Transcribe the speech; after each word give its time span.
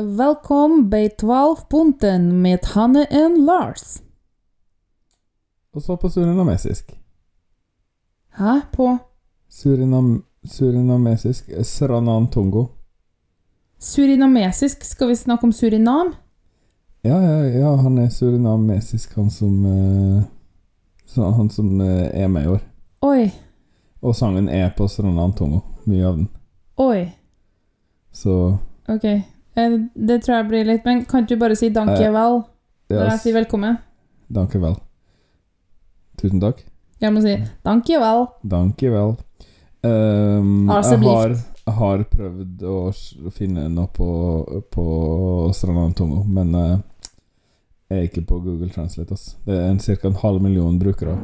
Velkommen 0.00 0.90
bei 0.90 1.08
12 1.08 1.66
Bunten 1.68 2.42
med 2.42 2.58
Hanne 2.74 3.06
og 3.10 3.38
Lars. 3.38 4.02
Og 5.74 5.82
så 5.82 5.96
på 5.96 6.08
surinamesisk. 6.08 6.92
Hæ? 8.38 8.60
På 8.72 8.96
Surinam, 9.48 10.24
surinamesisk 10.44 11.50
Sranan 11.62 12.28
Tongo. 12.30 12.66
surinamesisk? 13.78 14.84
Skal 14.84 15.08
vi 15.08 15.14
snakke 15.16 15.44
om 15.44 15.52
Surinam? 15.52 16.14
Ja, 17.04 17.18
ja, 17.20 17.42
ja, 17.58 17.76
han 17.76 17.98
er 17.98 18.08
surinamesisk, 18.08 19.14
han 19.16 19.30
som 19.30 19.64
uh, 19.66 20.22
Han 21.16 21.50
som 21.50 21.80
uh, 21.80 21.86
er 22.12 22.28
med 22.28 22.44
i 22.44 22.46
år. 22.48 22.60
Oi, 23.02 23.30
Og 24.02 24.14
sangen 24.16 24.48
er 24.48 24.70
på 24.76 24.88
Sranan 24.88 25.32
Tongo, 25.32 25.60
mye 25.86 26.06
av 26.06 26.16
den. 26.16 26.28
oi. 26.76 27.08
Så 28.12 28.56
Ok. 28.88 29.04
Eh, 29.58 29.76
Det 29.94 30.20
tror 30.22 30.36
jeg 30.36 30.48
blir 30.48 30.64
litt 30.68 30.84
Men 30.86 31.04
kan 31.04 31.26
du 31.26 31.36
bare 31.36 31.56
si 31.58 31.68
danke 31.74 31.98
Eh, 32.88 32.96
når 32.96 33.10
jeg 33.10 33.20
sier 33.26 33.34
velkommen? 33.42 33.78
danke 34.30 34.60
vel. 34.60 34.74
Tusen 36.20 36.40
takk. 36.40 36.64
Jeg 37.00 37.12
må 37.14 37.22
si 37.22 37.36
danke 37.64 37.98
vel. 38.00 38.26
Danke 38.44 38.90
vel. 38.92 39.16
Ehm, 39.86 40.68
jeg, 40.68 40.98
har, 41.04 41.34
har 41.78 42.04
prøvd 42.10 42.64
å 42.66 42.78
finne 43.30 43.68
noe 43.70 43.86
på, 43.94 44.08
på 44.74 44.86
Sranan 45.54 45.94
Tongo, 45.94 46.24
men 46.26 46.54
uh, 46.54 46.78
jeg 47.88 47.98
er 47.98 48.08
ikke 48.10 48.26
på 48.26 48.40
Google 48.42 48.68
Translate. 48.74 49.14
Ass. 49.14 49.36
Det 49.46 49.54
er 49.54 49.70
en, 49.70 49.78
ca. 49.78 50.08
en 50.08 50.20
halv 50.24 50.42
million 50.42 50.78
brukere. 50.78 51.14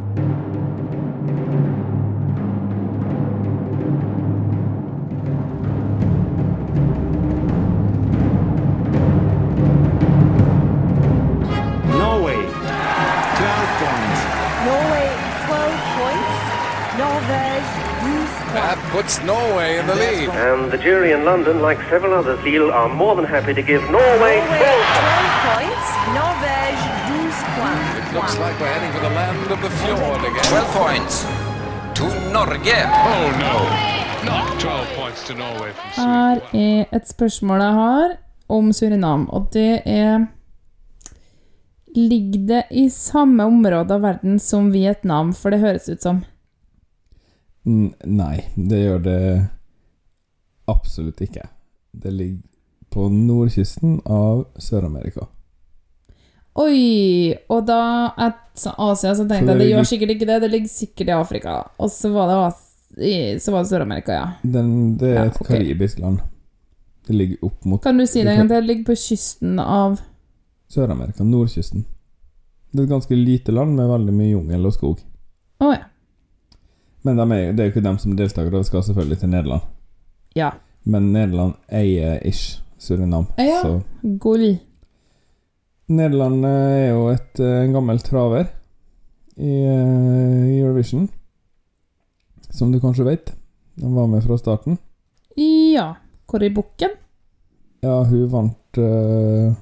Puts 18.94 19.20
Norway 19.24 19.78
in 19.78 19.86
the 19.88 19.96
lead. 19.96 20.28
And 20.48 20.70
the 20.70 20.78
jury 20.78 21.10
in 21.10 21.24
London, 21.24 21.60
like 21.60 21.78
several 21.90 22.14
others, 22.14 22.38
feel 22.46 22.70
are 22.70 22.88
more 22.88 23.16
than 23.16 23.24
happy 23.24 23.52
to 23.52 23.62
give 23.70 23.82
Norway 23.90 24.04
Norway 24.14 24.36
12 24.38 25.50
points. 25.50 25.86
Norvège 26.18 26.84
12 27.10 27.58
points. 27.58 27.88
It 27.98 28.14
looks 28.16 28.34
like 28.38 28.54
we're 28.60 28.72
heading 28.74 28.92
for 28.96 29.02
the 29.08 29.14
land 29.20 29.50
of 29.54 29.60
the 29.66 29.72
fjord 29.80 30.20
again. 30.30 30.44
12 30.44 30.78
points 30.82 31.14
to 31.98 32.04
Norge. 32.36 32.78
Oh 33.12 33.26
no, 33.44 33.54
not 34.30 34.60
12 34.60 34.86
points 34.98 35.26
to 35.26 35.34
Norway 35.34 35.72
from 35.72 36.04
Her 36.04 36.36
er 36.52 36.84
et 36.92 37.08
spørsmål 37.08 37.60
jeg 37.60 37.74
har 37.80 38.16
om 38.48 38.72
Surinam, 38.72 39.28
og 39.28 39.50
det 39.52 39.82
er 39.86 40.26
Ligger 41.96 42.46
det 42.46 42.62
i 42.70 42.88
samme 42.90 43.44
område 43.44 43.94
av 43.94 44.02
verden 44.02 44.38
som 44.42 44.72
Vietnam, 44.72 45.32
for 45.32 45.54
det 45.54 45.60
høres 45.62 45.88
ut 45.88 46.02
som? 46.02 46.24
Nei, 47.64 48.44
det 48.56 48.80
gjør 48.82 48.98
det 49.04 49.20
absolutt 50.68 51.20
ikke. 51.24 51.46
Det 51.92 52.12
ligger 52.12 52.42
på 52.92 53.08
nordkysten 53.10 54.00
av 54.06 54.44
Sør-Amerika. 54.60 55.26
Oi! 56.54 57.34
Og 57.50 57.64
da 57.66 57.78
sa 58.54 58.74
Asia, 58.78 59.14
så 59.18 59.24
tenkte 59.26 59.48
så 59.48 59.56
jeg 59.56 59.62
det 59.64 59.70
gjør 59.72 59.88
sikkert 59.90 60.12
ikke 60.14 60.28
det. 60.28 60.36
Det 60.44 60.50
ligger 60.52 60.70
sikkert 60.70 61.08
i 61.10 61.16
Afrika. 61.16 61.54
Og 61.82 61.90
så 61.90 62.10
var 62.14 62.30
det, 62.30 63.40
Sør-Amerika, 63.42 64.12
ja. 64.14 64.26
Den, 64.44 64.96
det 65.00 65.08
er 65.10 65.14
Ja, 65.14 65.24
et 65.32 65.40
ok. 65.40 65.48
karibisk 65.48 65.98
land. 65.98 66.20
Det 67.06 67.12
ligger 67.16 67.42
opp 67.44 67.64
mot 67.68 67.82
Kan 67.82 67.98
du 67.98 68.06
si 68.06 68.22
det 68.22 68.30
en 68.32 68.38
gang 68.44 68.48
til? 68.48 68.60
Det 68.62 68.66
ligger 68.68 68.84
på 68.92 68.96
kysten 68.96 69.58
av 69.58 69.98
Sør-Amerika, 70.72 71.24
nordkysten. 71.24 71.84
Det 72.72 72.80
er 72.80 72.84
et 72.86 72.90
ganske 72.94 73.14
lite 73.18 73.52
land 73.52 73.74
med 73.76 73.88
veldig 73.90 74.14
mye 74.14 74.30
jungel 74.30 74.66
og 74.66 74.72
skog. 74.74 75.02
Å 75.62 75.72
ja. 75.74 75.82
Men 77.04 77.20
de 77.20 77.24
er, 77.36 77.52
det 77.52 77.60
er 77.60 77.68
jo 77.68 77.74
ikke 77.74 77.84
dem 77.84 77.98
som 78.00 78.14
deltaker, 78.16 78.54
og 78.56 78.64
skal 78.64 78.84
selvfølgelig 78.86 79.18
til 79.20 79.32
Nederland. 79.32 79.66
Ja. 80.36 80.50
Men 80.84 81.12
Nederland 81.12 81.54
eier 81.68 82.18
ish 82.26 82.62
Surinam. 82.78 83.26
Ja. 83.36 83.60
Så 83.62 83.80
Gull. 84.02 84.58
Nederland 85.86 86.44
eh, 86.44 86.78
er 86.80 86.88
jo 86.94 87.08
et, 87.12 87.40
en 87.40 87.76
gammel 87.76 88.00
traver 88.04 88.48
i 89.36 89.52
eh, 89.68 90.48
Eurovision. 90.58 91.08
Som 92.50 92.72
du 92.72 92.80
kanskje 92.80 93.06
vet. 93.08 93.34
De 93.74 93.94
var 93.94 94.06
med 94.06 94.24
fra 94.24 94.38
starten. 94.38 94.78
Ja. 95.36 95.94
Hvor 96.30 96.42
i 96.42 96.50
bukken? 96.50 96.96
Ja, 97.84 98.02
hun 98.04 98.28
vant 98.32 98.78
uh, 98.78 99.52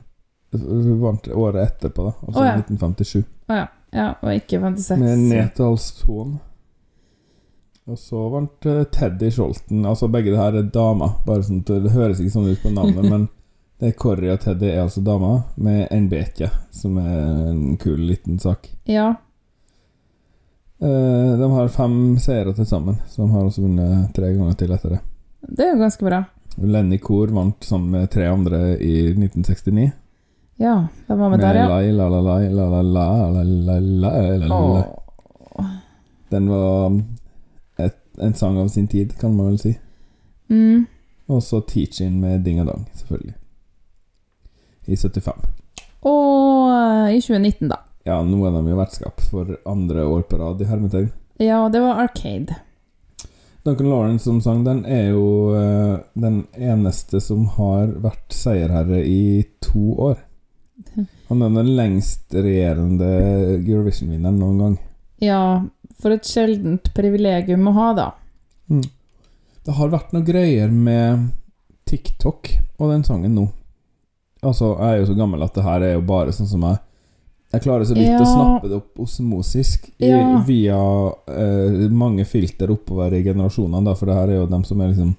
Hun 0.52 1.00
vant 1.00 1.28
året 1.28 1.62
etterpå, 1.64 2.04
da. 2.06 2.12
Altså 2.26 2.40
oh, 2.40 2.46
ja. 2.46 2.56
1957. 2.60 3.24
Å 3.48 3.56
ja. 3.56 3.68
Ja, 3.92 4.06
og 4.22 4.32
ikke 4.32 4.60
56. 4.60 5.00
Med 5.00 5.24
Netals-ton. 5.28 6.36
Og 7.90 7.98
så 7.98 8.28
vant 8.30 8.66
eh, 8.70 8.84
Teddy 8.94 9.30
Scholten. 9.30 9.86
Altså 9.86 10.08
begge 10.10 10.30
det 10.30 10.38
her 10.38 10.58
er 10.60 10.68
damer. 10.74 11.16
Bare 11.26 11.42
sånn 11.46 11.64
Det 11.66 11.94
høres 11.94 12.20
ikke 12.22 12.34
sånn 12.36 12.52
ut 12.52 12.62
på 12.62 12.70
navnet, 12.74 13.08
men 13.08 13.26
det 13.82 13.90
er 13.90 13.96
Corry 13.98 14.28
og 14.30 14.38
Teddy 14.44 14.68
er 14.70 14.84
altså 14.84 15.02
damer, 15.02 15.40
med 15.58 15.88
en 15.90 16.04
betje, 16.06 16.46
som 16.70 17.00
er 17.02 17.48
en 17.50 17.76
kul 17.82 17.98
liten 18.06 18.38
sak. 18.38 18.68
Ja. 18.86 19.08
Eh, 20.78 21.32
de 21.40 21.48
har 21.50 21.72
fem 21.74 21.96
seire 22.22 22.52
til 22.54 22.68
sammen, 22.70 23.00
så 23.10 23.24
de 23.24 23.32
har 23.32 23.48
også 23.48 23.64
vunnet 23.64 24.12
tre 24.14 24.30
ganger 24.36 24.54
til 24.60 24.76
etter 24.76 24.94
det. 24.94 25.00
Det 25.48 25.66
er 25.66 25.72
jo 25.72 25.80
ganske 25.82 26.06
bra. 26.06 26.20
Lenny 26.62 27.00
Kor 27.02 27.32
vant 27.34 27.66
sammen 27.66 27.96
med 27.96 28.12
tre 28.12 28.28
andre 28.30 28.60
i 28.78 29.08
1969. 29.16 29.88
Ja, 30.62 30.76
hvem 31.08 31.18
var 31.18 31.32
med 31.32 31.40
Med 31.40 31.46
der, 31.48 31.58
ja. 31.58 31.68
Lai, 31.68 31.90
la, 31.90 32.06
la, 32.08 32.20
la, 32.20 32.38
la, 32.38 32.68
la, 32.70 32.82
la, 32.82 33.06
la, 33.32 33.42
la, 33.42 33.78
la, 33.80 34.12
la, 34.38 34.46
la. 34.46 34.84
Åh. 35.58 35.74
Den 36.30 36.48
var 36.48 37.02
en 38.18 38.34
sang 38.34 38.58
av 38.58 38.68
sin 38.68 38.88
tid, 38.88 39.14
kan 39.20 39.36
man 39.36 39.52
vel 39.52 39.58
si. 39.62 39.76
Mm. 40.52 40.86
Og 41.32 41.42
så 41.42 41.60
Teach-In 41.60 42.20
med 42.20 42.44
Ding 42.44 42.60
og 42.60 42.68
Dong, 42.68 42.84
selvfølgelig. 42.98 43.34
I 44.86 44.96
75. 44.96 45.46
Og 46.02 46.72
eh, 46.72 47.16
i 47.16 47.20
2019, 47.22 47.70
da. 47.70 47.78
Ja, 48.04 48.18
nå 48.26 48.40
er 48.48 48.56
de 48.56 48.72
jo 48.72 48.80
vertskap 48.80 49.22
for 49.30 49.54
andre 49.68 50.04
år 50.04 50.26
på 50.26 50.40
rad 50.40 50.60
i 50.60 50.66
hermetegn. 50.66 51.12
Ja, 51.38 51.68
det 51.72 51.80
var 51.80 52.02
Arcade. 52.02 52.58
Duncan 53.62 53.90
Lawrence 53.90 54.24
som 54.24 54.40
sang 54.42 54.64
den, 54.66 54.84
er 54.84 55.12
jo 55.14 55.54
uh, 55.54 56.00
den 56.18 56.42
eneste 56.58 57.20
som 57.22 57.46
har 57.54 57.92
vært 58.02 58.34
seierherre 58.34 59.04
i 59.06 59.44
to 59.62 59.94
år. 60.10 60.16
Han 61.28 61.44
er 61.46 61.52
den 61.54 61.70
lengst 61.78 62.34
regjerende 62.34 63.06
Eurovision-vinneren 63.60 64.40
noen 64.40 64.58
gang. 64.58 64.74
Ja, 65.22 65.42
for 66.02 66.14
et 66.14 66.26
sjeldent 66.28 66.90
privilegium 66.96 67.68
å 67.70 67.74
ha, 67.78 67.88
da. 67.98 68.08
Det 69.62 69.74
har 69.78 69.92
vært 69.92 70.12
noe 70.14 70.24
greier 70.26 70.70
med 70.74 71.28
TikTok 71.86 72.48
og 72.80 72.90
den 72.90 73.04
sangen 73.06 73.34
nå. 73.36 73.46
Altså, 74.42 74.72
jeg 74.74 74.88
er 74.96 75.02
jo 75.02 75.10
så 75.12 75.14
gammel 75.18 75.44
at 75.46 75.54
det 75.54 75.62
her 75.66 75.84
er 75.86 75.92
jo 75.94 76.00
bare 76.08 76.32
sånn 76.34 76.48
som 76.50 76.64
jeg 76.66 76.80
Jeg 77.52 77.60
klarer 77.66 77.84
så 77.84 77.92
vidt 77.94 78.08
Ja. 78.08 78.16
å 78.16 78.24
snappe 78.24 78.68
det 78.70 78.76
opp 78.78 79.00
osmosisk 79.04 79.90
i, 80.00 80.08
Ja. 80.08 80.38
via 80.46 80.78
eh, 81.28 81.82
mange 81.92 82.24
filter 82.24 82.70
oppover 82.72 83.12
i 83.12 83.22
generasjonene, 83.22 83.84
da, 83.84 83.92
for 83.94 84.06
det 84.08 84.14
her 84.16 84.28
er 84.30 84.38
jo 84.40 84.46
dem 84.46 84.64
som 84.64 84.80
er 84.80 84.88
liksom 84.88 85.10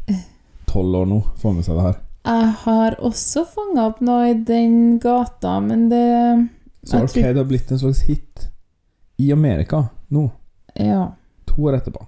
tolv 0.66 0.96
år 1.04 1.06
nå, 1.12 1.20
får 1.38 1.54
med 1.54 1.64
seg 1.68 1.76
det 1.78 1.84
her. 1.84 2.00
Jeg 2.26 2.50
har 2.64 2.96
også 3.06 3.46
fanga 3.46 3.86
opp 3.86 4.02
noe 4.02 4.32
i 4.32 4.34
den 4.34 4.98
gata, 4.98 5.60
men 5.62 5.90
det 5.90 6.50
Så 6.90 7.04
ok, 7.04 7.14
det 7.22 7.38
har 7.38 7.46
blitt 7.46 7.70
en 7.72 7.78
slags 7.84 8.02
hit 8.10 8.48
i 9.20 9.30
Amerika 9.32 9.84
nå, 10.10 10.32
Ja, 10.80 11.14
to 11.46 11.68
år 11.70 11.78
etterpå. 11.78 12.06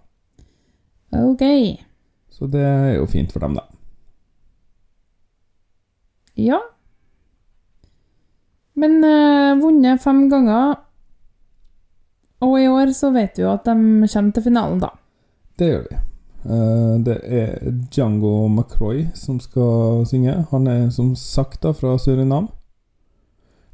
ok. 1.12 1.44
Så 2.30 2.48
det 2.52 2.62
er 2.62 2.96
jo 2.98 3.06
fint 3.08 3.31
for 3.31 3.40
dem, 3.40 3.56
da. 3.56 3.64
Ja. 6.36 6.59
Men 8.76 9.03
eh, 9.03 9.56
vunnet 9.62 10.02
fem 10.03 10.26
ganger. 10.29 10.76
Og 12.44 12.58
i 12.59 12.67
år 12.67 12.91
så 12.91 13.14
vet 13.16 13.38
vi 13.38 13.46
jo 13.46 13.53
at 13.53 13.64
de 13.64 13.76
kommer 14.12 14.35
til 14.35 14.44
finalen, 14.44 14.82
da. 14.84 14.91
Det 15.56 15.70
gjør 15.70 15.85
vi. 15.88 16.02
Eh, 16.46 16.97
det 17.08 17.16
er 17.23 17.72
Django 17.88 18.47
McCroy 18.47 19.06
som 19.16 19.40
skal 19.40 20.03
synge. 20.09 20.35
Han 20.52 20.67
er 20.67 20.90
som 20.90 21.16
sagt 21.16 21.64
da 21.64 21.72
fra 21.72 21.96
Surinam. 21.97 22.50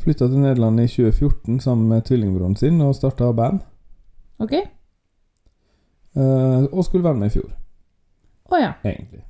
Flytta 0.02 0.28
til 0.28 0.42
Nederland 0.42 0.80
i 0.82 0.88
2014 0.88 1.60
sammen 1.60 1.90
med 1.90 2.06
tvillingbroren 2.06 2.56
sin 2.56 2.82
og 2.82 2.96
starta 2.96 3.32
band. 3.34 3.60
Ok? 4.40 4.54
Eh, 6.16 6.64
og 6.72 6.86
skulle 6.86 7.06
være 7.06 7.20
med 7.20 7.32
i 7.32 7.36
fjor, 7.38 7.52
Å 8.52 8.60
ja. 8.60 8.72
egentlig. 8.84 9.22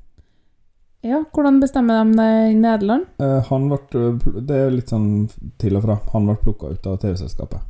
ja. 1.06 1.19
Hvordan 1.33 1.60
bestemmer 1.62 2.00
de 2.01 2.16
det 2.18 2.30
i 2.51 2.56
Nederland? 2.57 3.06
Uh, 3.22 3.38
han 3.51 3.68
ble 3.69 4.39
Det 4.42 4.57
er 4.57 4.74
litt 4.74 4.89
sånn 4.89 5.30
til 5.62 5.78
og 5.78 5.86
fra. 5.86 6.00
Han 6.16 6.25
ble 6.25 6.39
plukka 6.42 6.72
ut 6.74 6.88
av 6.89 6.98
TV-selskapet. 7.04 7.62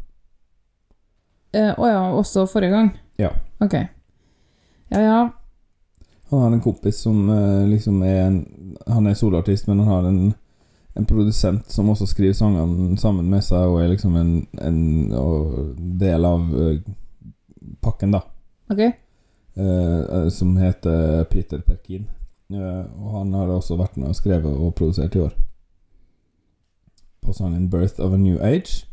Å 1.52 1.60
uh, 1.60 1.74
oh, 1.76 1.88
ja, 1.90 2.04
også 2.16 2.46
forrige 2.48 2.78
gang? 2.78 2.94
Ja. 3.20 3.34
Ok. 3.60 3.76
Ja 4.96 5.02
ja. 5.04 5.20
Han 6.32 6.46
har 6.46 6.56
en 6.56 6.64
kompis 6.64 7.02
som 7.04 7.28
eh, 7.28 7.68
liksom 7.68 7.98
er 8.08 8.22
en 8.24 8.38
Han 8.88 9.08
er 9.08 9.18
soloartist, 9.20 9.68
men 9.68 9.84
han 9.84 9.88
har 9.92 10.08
en 10.08 10.34
en 10.94 11.06
produsent 11.06 11.72
som 11.72 11.90
også 11.90 12.06
skriver 12.10 12.36
sangene 12.36 12.98
sammen 13.00 13.30
med 13.32 13.44
seg, 13.46 13.64
og 13.70 13.80
er 13.80 13.94
liksom 13.94 14.16
en, 14.20 14.32
en 14.60 14.80
og 15.16 15.78
del 16.02 16.28
av 16.28 16.50
uh, 16.52 16.74
pakken, 17.84 18.12
da. 18.16 18.26
Ok? 18.72 18.80
eh, 19.56 20.16
eh, 20.18 20.30
som 20.30 20.58
heter 20.58 21.24
Peter 21.24 21.60
Perkin. 21.60 22.08
Eh, 22.50 23.04
og 23.04 23.12
han 23.12 23.34
har 23.34 23.48
også 23.48 23.78
vært 23.80 23.98
med 23.98 24.12
og 24.12 24.16
skrevet 24.16 24.52
og 24.52 24.76
produsert 24.76 25.16
i 25.16 25.24
år. 25.26 25.34
På 27.22 27.34
sangen 27.34 27.70
'Birth 27.70 28.00
of 28.02 28.14
a 28.14 28.18
New 28.18 28.38
Age'. 28.38 28.86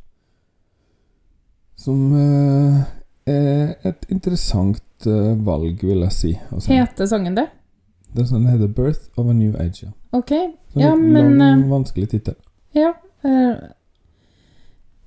Som 1.76 2.12
eh, 2.14 2.82
er 3.26 3.74
et 3.84 4.06
interessant 4.08 5.06
eh, 5.06 5.46
valg, 5.46 5.82
vil 5.82 6.00
jeg 6.00 6.12
si. 6.12 6.38
Heter 6.66 7.06
sangen 7.06 7.36
det? 7.36 7.48
Det 8.14 8.22
er 8.22 8.26
sånn 8.26 8.46
heter 8.46 8.68
'Birth 8.68 9.08
of 9.16 9.26
a 9.26 9.32
New 9.32 9.52
Age'. 9.52 9.82
Ja. 9.84 9.90
Ok. 10.12 10.32
Så 10.72 10.80
Ja, 10.80 10.94
men, 10.94 11.38
lang, 11.38 11.62
eh, 11.62 11.70
vanskelig 11.70 12.08
tittel. 12.10 12.34
Ja. 12.74 12.92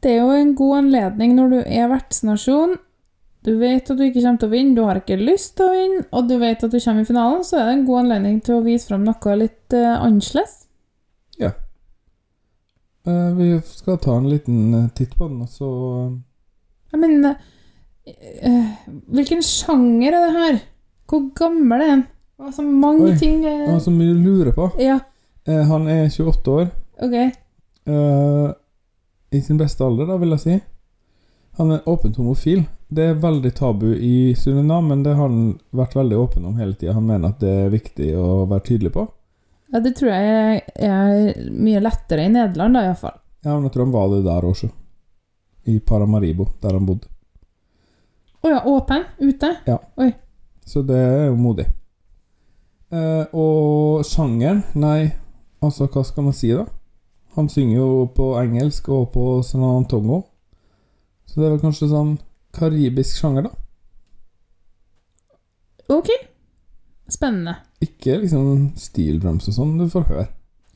Det 0.03 0.11
er 0.11 0.21
jo 0.21 0.31
en 0.31 0.55
god 0.55 0.77
anledning 0.77 1.35
når 1.35 1.49
du 1.49 1.63
er 1.65 1.87
vertsnasjon. 1.87 2.77
Du 3.41 3.55
vet 3.57 3.89
at 3.89 3.97
du 3.97 4.03
ikke 4.05 4.21
kommer 4.21 4.41
til 4.41 4.49
å 4.49 4.53
vinne, 4.53 4.75
du 4.77 4.83
har 4.85 4.99
ikke 4.99 5.17
lyst 5.17 5.55
til 5.57 5.65
å 5.65 5.73
vinne, 5.73 6.03
og 6.13 6.27
du 6.29 6.35
vet 6.41 6.63
at 6.63 6.73
du 6.73 6.77
kommer 6.77 7.01
i 7.01 7.07
finalen, 7.09 7.45
så 7.45 7.57
er 7.57 7.69
det 7.69 7.77
en 7.79 7.87
god 7.87 8.03
anledning 8.03 8.41
til 8.45 8.59
å 8.59 8.65
vise 8.65 8.91
fram 8.91 9.07
noe 9.07 9.37
litt 9.39 9.73
uh, 9.73 9.97
annerledes. 9.97 10.61
Eh, 13.07 13.33
vi 13.33 13.61
skal 13.65 13.97
ta 13.97 14.17
en 14.17 14.29
liten 14.29 14.73
eh, 14.73 14.89
titt 14.93 15.15
på 15.17 15.27
den, 15.27 15.41
og 15.41 15.49
så 15.49 15.67
Ja, 16.91 16.97
men 17.01 17.25
uh, 17.25 18.75
Hvilken 19.09 19.41
sjanger 19.41 20.13
er 20.13 20.25
det 20.27 20.33
her? 20.35 20.59
Hvor 21.09 21.23
gammel 21.35 21.81
er 21.81 21.89
den? 21.95 22.03
Det 22.37 22.45
var 22.45 22.51
så 22.51 22.65
mange 22.65 23.07
Oi, 23.09 23.15
ting 23.17 23.41
Det 23.41 23.53
eh, 23.55 23.71
var 23.71 23.79
så 23.81 23.93
mye 23.95 24.13
å 24.13 24.19
lure 24.19 24.53
på. 24.57 24.73
Ja, 24.81 24.99
Uh, 25.49 25.63
han 25.65 25.87
er 25.89 26.03
28 26.05 26.51
år. 26.53 26.67
ok. 27.01 27.15
I 29.33 29.39
sin 29.41 29.57
beste 29.57 29.81
alder, 29.81 30.05
da, 30.05 30.17
vil 30.21 30.35
jeg 30.35 30.39
si. 30.43 30.57
Han 31.57 31.71
er 31.73 31.87
åpent 31.89 32.19
homofil. 32.21 32.59
Det 32.91 33.03
er 33.07 33.19
veldig 33.23 33.53
tabu 33.55 33.93
i 33.95 34.35
Surinam, 34.35 34.89
men 34.91 35.03
det 35.05 35.13
har 35.15 35.29
han 35.29 35.53
vært 35.71 35.93
veldig 35.95 36.17
åpen 36.19 36.45
om 36.49 36.57
hele 36.59 36.75
tida. 36.75 36.97
Han 36.97 37.05
mener 37.07 37.31
at 37.31 37.39
det 37.39 37.51
er 37.61 37.69
viktig 37.71 38.09
å 38.19 38.43
være 38.51 38.65
tydelig 38.67 38.91
på. 38.97 39.05
Ja, 39.71 39.79
det 39.79 39.93
tror 39.95 40.11
jeg 40.11 40.63
er 40.83 41.45
mye 41.55 41.79
lettere 41.79 42.25
i 42.27 42.31
Nederland, 42.33 42.75
da, 42.75 42.81
iallfall. 42.89 43.15
Ja, 43.45 43.53
men 43.53 43.69
jeg 43.69 43.73
tror 43.77 43.85
han 43.85 43.93
var 43.95 44.09
det 44.11 44.25
der 44.25 44.47
også. 44.49 44.67
I 45.71 45.77
Paramaribo, 45.79 46.49
der 46.59 46.75
han 46.75 46.89
bodde. 46.89 47.07
Å 48.41 48.51
ja, 48.51 48.59
åpen? 48.67 49.05
Ute? 49.21 49.53
Ja. 49.69 49.77
Oi. 50.01 50.09
Så 50.67 50.83
det 50.83 50.97
er 50.99 51.29
jo 51.29 51.37
modig. 51.39 51.69
Eh, 52.91 53.23
og 53.31 54.03
sjangeren 54.03 54.65
Nei, 54.75 55.13
altså, 55.63 55.87
hva 55.87 56.03
skal 56.03 56.27
man 56.27 56.35
si, 56.35 56.51
da? 56.51 56.65
Han 57.37 57.47
synger 57.47 57.77
jo 57.77 57.87
på 58.11 58.33
engelsk 58.41 58.89
og 58.91 59.13
på 59.13 59.25
sanantongo. 59.47 60.25
Så 61.23 61.39
det 61.39 61.47
er 61.47 61.55
vel 61.55 61.63
kanskje 61.63 61.87
sånn 61.93 62.17
karibisk 62.55 63.19
sjanger, 63.21 63.47
da? 63.47 63.51
Ok. 65.91 66.11
Spennende. 67.11 67.57
Ikke 67.83 68.19
liksom 68.21 68.71
steel 68.79 69.19
drums 69.23 69.49
og 69.51 69.57
sånn, 69.57 69.73
du 69.79 69.87
får 69.91 70.07
høre. 70.11 70.27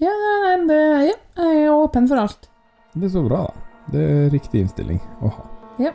Ja, 0.01 0.11
nei, 0.43 0.55
det, 0.67 0.79
ja, 1.07 1.19
jeg 1.39 1.67
er 1.67 1.75
åpen 1.75 2.09
for 2.11 2.19
alt. 2.25 2.49
Det 2.95 3.07
er 3.07 3.13
så 3.13 3.23
bra, 3.23 3.45
da. 3.47 3.61
Det 3.93 4.01
er 4.01 4.31
riktig 4.33 4.63
innstilling 4.65 4.99
å 5.21 5.29
ha. 5.29 5.45
Skin 5.77 5.93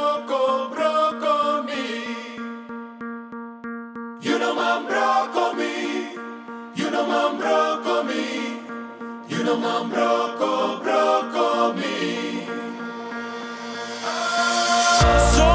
broco, 0.00 0.70
broco 0.74 1.62
me. 1.66 1.84
You 4.26 4.38
know 4.38 4.54
man 4.54 4.86
broco 4.88 5.54
me. 5.58 5.74
You 6.74 6.90
know 6.90 7.06
man 7.06 7.38
broco 7.40 7.94
me. 8.08 8.24
You 9.28 9.44
know 9.44 9.58
man 9.58 9.90
broco, 9.90 10.80
broco 10.84 11.76
me. 11.76 12.46
Oh. 14.02 15.32
So 15.34 15.49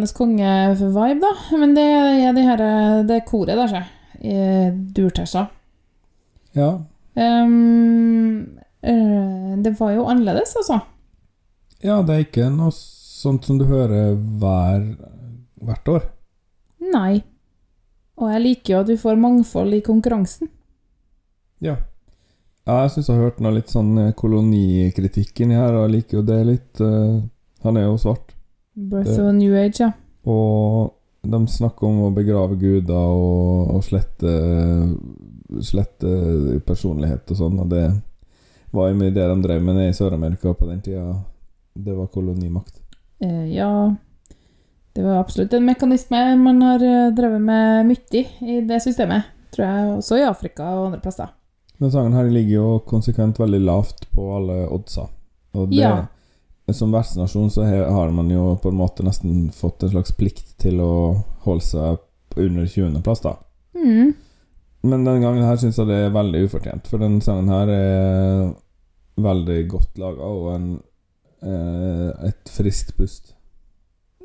Løvenes 0.00 0.16
konge-vibe, 0.16 1.20
da. 1.20 1.58
Men 1.58 1.74
det 1.76 1.84
er 1.84 2.32
de 2.32 2.42
her, 2.42 2.60
eh, 2.60 3.04
det 3.04 3.26
koret 3.28 3.56
der, 3.56 3.68
seg. 3.68 3.84
I 4.24 4.70
Durtessa. 4.96 5.48
Ja. 6.56 6.80
Um, 7.14 8.58
eh, 8.80 9.56
det 9.60 9.74
var 9.78 9.92
jo 9.92 10.06
annerledes, 10.08 10.56
altså. 10.56 10.80
ja, 11.82 12.00
det 12.02 12.14
er 12.14 12.24
ikke 12.24 12.48
noe 12.50 12.72
sånt 12.72 13.44
som 13.44 13.58
du 13.58 13.66
hører 13.66 14.14
hver, 14.14 14.96
hvert 15.60 15.88
år. 15.88 16.08
Nei. 16.80 17.22
Og 18.16 18.32
jeg 18.32 18.40
liker 18.40 18.72
jo 18.72 18.80
at 18.80 18.88
vi 18.88 18.96
får 18.96 19.20
mangfold 19.20 19.74
i 19.74 19.84
konkurransen. 19.84 20.48
Ja. 21.60 21.76
ja 22.66 22.82
jeg 22.82 22.96
syns 22.96 23.08
jeg 23.08 23.16
har 23.18 23.28
hørt 23.28 23.40
noe 23.40 23.56
litt 23.58 23.68
sånn 23.68 23.92
kolonikritikken 24.16 24.16
kolonikritikk 24.16 25.40
inni 25.44 25.60
her, 25.60 25.76
og 25.76 25.88
jeg 25.88 25.96
liker 25.98 26.20
jo 26.20 26.26
det 26.32 26.42
litt. 26.48 26.80
eh, 26.80 27.20
han 27.64 27.76
er 27.76 27.90
jo 27.90 27.96
svart. 28.00 28.39
Birth 28.74 29.18
of 29.18 29.28
a 29.28 29.32
new 29.32 29.54
age, 29.56 29.80
ja. 29.82 29.92
Og 30.30 30.92
de 31.22 31.40
snakker 31.48 31.86
om 31.88 32.04
å 32.06 32.12
begrave 32.14 32.56
guder 32.60 32.94
og, 32.96 33.74
og 33.76 33.84
slette 33.84 34.34
Slette 35.66 36.10
personlighet 36.62 37.32
og 37.34 37.38
sånn, 37.40 37.56
og 37.58 37.72
det 37.72 37.88
var 38.70 38.92
jo 38.92 38.98
mye 39.00 39.10
det 39.10 39.24
de 39.26 39.38
drev 39.42 39.64
med 39.66 39.74
nede 39.74 39.90
i 39.90 39.96
Sør-Amerika 39.96 40.52
på 40.54 40.68
den 40.68 40.78
tida. 40.84 41.16
Det 41.74 41.90
var 41.96 42.06
kolonimakt. 42.14 42.76
Eh, 43.18 43.48
ja 43.50 43.96
Det 44.94 45.02
var 45.02 45.18
absolutt 45.18 45.52
en 45.54 45.66
mekanisme 45.66 46.20
man 46.38 46.62
har 46.62 46.82
eh, 46.86 47.10
drevet 47.14 47.42
med 47.42 47.90
mye 47.90 48.22
i 48.46 48.60
det 48.66 48.78
systemet. 48.82 49.26
Tror 49.50 49.66
jeg 49.66 49.90
også 49.96 50.20
i 50.20 50.26
Afrika 50.28 50.70
og 50.76 50.86
andre 50.92 51.02
plasser. 51.02 51.34
Men 51.82 51.90
sangen 51.90 52.14
her 52.14 52.30
ligger 52.30 52.54
jo 52.54 52.70
konsekvent 52.86 53.38
veldig 53.40 53.60
lavt 53.64 54.06
på 54.14 54.30
alle 54.36 54.62
oddser, 54.70 55.10
Og 55.54 55.70
det, 55.70 55.82
Ja. 55.82 56.06
Som 56.76 56.92
vertsnasjon 56.94 57.50
så 57.52 57.64
har 57.66 58.10
man 58.14 58.30
jo 58.30 58.54
på 58.62 58.70
en 58.70 58.78
måte 58.78 59.04
nesten 59.06 59.50
fått 59.54 59.82
en 59.82 59.92
slags 59.94 60.12
plikt 60.16 60.56
til 60.62 60.80
å 60.82 60.92
holde 61.46 61.64
seg 61.66 62.40
under 62.40 62.66
20. 62.66 63.00
plass, 63.04 63.22
da. 63.24 63.36
Mm. 63.74 64.12
Men 64.82 65.04
denne 65.04 65.20
gangen 65.20 65.44
her 65.44 65.58
syns 65.60 65.78
jeg 65.80 65.90
det 65.90 65.98
er 66.06 66.14
veldig 66.14 66.44
ufortjent, 66.46 66.86
for 66.88 67.02
den 67.02 67.18
sangen 67.24 67.50
her 67.52 67.72
er 67.74 68.52
veldig 69.20 69.58
godt 69.68 70.00
laga 70.00 70.30
og 70.30 70.46
en, 70.54 70.70
eh, 71.42 72.28
et 72.30 72.52
friskt 72.54 72.94
pust. 72.96 73.34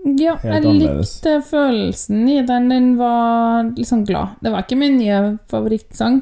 Ja, 0.05 0.35
Helt 0.37 0.43
jeg 0.43 0.65
annerledes. 0.69 1.15
likte 1.17 1.41
følelsen 1.49 2.27
i 2.29 2.41
den. 2.45 2.69
Den 2.69 2.91
var 2.99 3.71
sånn 3.81 4.05
glad. 4.05 4.37
Det 4.41 4.51
var 4.53 4.63
ikke 4.63 4.77
min 4.77 4.99
nye 4.99 5.39
favorittsang. 5.49 6.19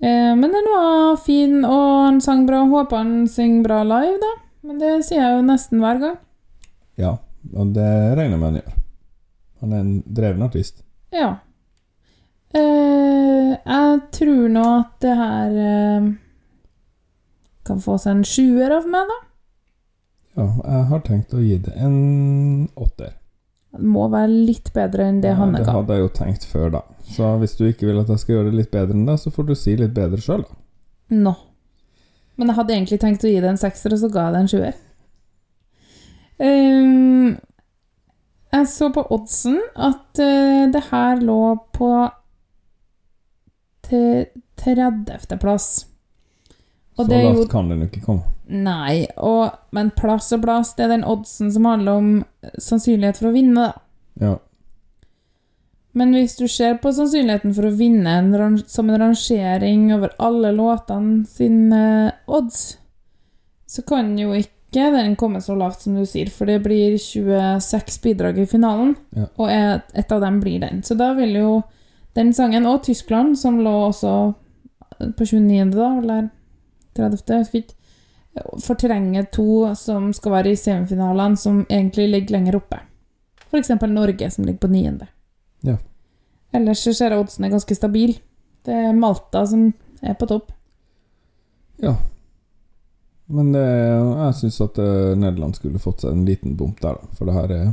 Eh, 0.00 0.32
men 0.34 0.48
den 0.48 0.68
var 0.72 1.16
fin, 1.20 1.58
og 1.64 2.06
han 2.06 2.20
sang 2.24 2.46
bra. 2.46 2.64
Håper 2.64 2.96
han 2.96 3.28
synger 3.28 3.66
bra 3.66 3.82
live, 3.84 4.16
da. 4.22 4.32
Men 4.66 4.80
det 4.80 4.92
sier 5.06 5.22
jeg 5.22 5.38
jo 5.38 5.44
nesten 5.46 5.80
hver 5.82 6.00
gang. 6.02 6.18
Ja, 7.00 7.14
og 7.54 7.72
det 7.76 7.86
regner 8.18 8.36
jeg 8.36 8.40
med 8.40 8.48
han 8.48 8.58
gjør. 8.60 8.74
Han 9.60 9.72
er 9.72 9.84
en 9.84 9.94
dreven 10.06 10.44
artist. 10.44 10.82
Ja. 11.14 11.30
Eh, 12.56 13.54
jeg 13.56 14.00
tror 14.16 14.50
nå 14.52 14.64
at 14.80 14.92
det 15.04 15.16
her 15.16 15.56
eh, 15.64 16.10
kan 17.68 17.82
få 17.82 17.96
seg 18.00 18.18
en 18.18 18.26
sjuer 18.26 18.74
av 18.74 18.88
meg, 18.90 19.10
da. 19.10 19.18
Ja, 20.38 20.46
jeg 20.46 20.84
har 20.92 21.02
tenkt 21.06 21.34
å 21.34 21.42
gi 21.42 21.56
det 21.60 21.74
en 21.76 22.68
åtter. 22.78 23.16
Det 23.70 23.86
må 23.86 24.08
være 24.10 24.30
litt 24.48 24.72
bedre 24.74 25.06
enn 25.06 25.20
det 25.22 25.30
Ja, 25.30 25.38
Hanne 25.38 25.60
det 25.62 25.70
hadde 25.74 25.94
jeg 25.94 26.02
jo 26.02 26.14
tenkt 26.16 26.46
før, 26.50 26.72
da. 26.74 26.80
Så 27.06 27.28
hvis 27.38 27.54
du 27.58 27.64
ikke 27.68 27.86
vil 27.86 28.00
at 28.02 28.10
jeg 28.10 28.22
skal 28.22 28.36
gjøre 28.36 28.50
det 28.50 28.58
litt 28.64 28.72
bedre 28.74 28.96
enn 28.96 29.06
det, 29.06 29.16
så 29.22 29.30
får 29.34 29.46
du 29.50 29.54
si 29.58 29.76
litt 29.78 29.94
bedre 29.94 30.18
sjøl, 30.22 30.42
da. 30.46 30.58
Nå. 31.20 31.34
Men 32.40 32.48
jeg 32.48 32.56
hadde 32.56 32.72
egentlig 32.72 32.96
tenkt 33.02 33.24
å 33.28 33.30
gi 33.30 33.40
det 33.42 33.50
en 33.50 33.60
sekser, 33.60 33.92
og 33.92 34.00
så 34.00 34.08
ga 34.08 34.22
jeg 34.26 34.32
det 34.32 34.40
en 34.40 34.50
sjuer. 34.50 34.78
Um, 36.40 37.34
jeg 38.54 38.68
så 38.72 38.88
på 38.94 39.04
oddsen 39.12 39.58
at 39.76 40.22
uh, 40.24 40.70
det 40.72 40.80
her 40.88 41.20
lå 41.20 41.42
på 41.76 41.90
til 43.84 44.30
30. 44.62 45.36
plass. 45.42 45.68
Og 46.96 47.04
Så 47.04 47.10
det 47.10 47.20
lavt 47.26 47.42
jo 47.42 47.48
kan 47.52 47.68
den 47.68 47.84
ikke 47.90 48.00
komme. 48.06 48.24
Nei, 48.50 49.04
og, 49.20 49.52
men 49.76 49.92
plass 49.96 50.32
og 50.32 50.40
plass, 50.46 50.72
det 50.78 50.88
er 50.88 50.94
den 50.96 51.06
oddsen 51.06 51.52
som 51.52 51.68
handler 51.68 52.00
om 52.00 52.08
sannsynlighet 52.56 53.20
for 53.20 53.30
å 53.30 53.36
vinne, 53.36 53.68
da. 53.68 53.84
Ja. 54.20 54.32
Men 55.98 56.12
hvis 56.14 56.36
du 56.38 56.44
ser 56.48 56.76
på 56.78 56.92
sannsynligheten 56.94 57.54
for 57.56 57.66
å 57.66 57.74
vinne 57.74 58.12
en 58.20 58.58
som 58.70 58.90
en 58.90 59.00
rangering 59.02 59.88
over 59.96 60.12
alle 60.22 60.52
låtene 60.54 61.24
sine 61.26 62.12
odds, 62.30 62.76
så 63.66 63.82
kan 63.86 64.12
jo 64.18 64.30
ikke 64.38 64.90
den 64.94 65.16
komme 65.18 65.40
så 65.42 65.56
lavt 65.58 65.82
som 65.82 65.96
du 65.98 66.04
sier, 66.06 66.30
for 66.30 66.46
det 66.46 66.60
blir 66.62 66.94
26 66.98 67.98
bidrag 68.04 68.38
i 68.38 68.46
finalen, 68.46 68.94
Ja. 69.16 69.26
og 69.36 69.50
et, 69.50 69.82
et 69.94 70.12
av 70.12 70.20
dem 70.22 70.38
blir 70.40 70.60
den. 70.62 70.82
Så 70.86 70.94
da 70.98 71.12
vil 71.18 71.34
jo 71.34 71.62
den 72.14 72.32
sangen, 72.32 72.66
og 72.66 72.84
Tyskland, 72.86 73.36
som 73.38 73.58
lå 73.58 73.72
også 73.88 74.14
på 75.18 75.26
29., 75.26 75.74
da, 75.74 75.90
eller 75.98 76.30
30., 76.94 77.18
jeg 77.26 77.38
husker 77.42 77.62
ikke, 77.64 77.74
fortrenge 78.62 79.24
to 79.34 79.74
som 79.74 80.12
skal 80.14 80.32
være 80.38 80.52
i 80.54 80.58
semifinalene, 80.58 81.36
som 81.36 81.64
egentlig 81.66 82.06
ligger 82.12 82.36
lenger 82.38 82.56
oppe. 82.60 82.78
Eksempel 83.58 83.90
Norge, 83.90 84.30
som 84.30 84.44
ligger 84.46 84.68
på 84.68 84.70
niende. 84.70 85.08
Ja. 85.66 85.76
Ellers 86.56 86.82
så 86.84 86.92
ser 86.96 87.14
jeg 87.14 87.22
oddsen 87.22 87.44
er 87.46 87.52
ganske 87.52 87.76
stabil. 87.76 88.16
Det 88.66 88.74
er 88.74 88.96
Malta 88.96 89.44
som 89.46 89.68
er 90.02 90.16
på 90.18 90.28
topp. 90.30 90.52
ja. 91.82 91.96
Men 93.30 93.52
det, 93.54 93.60
jeg 93.62 94.34
syns 94.40 94.56
at 94.64 94.78
eh, 94.82 95.12
Nederland 95.14 95.54
skulle 95.54 95.78
fått 95.78 96.02
seg 96.02 96.16
en 96.16 96.24
liten 96.26 96.56
bump 96.58 96.80
der, 96.82 96.96
da. 96.98 97.12
For 97.14 97.28
det 97.30 97.36
her 97.36 97.52
er 97.54 97.68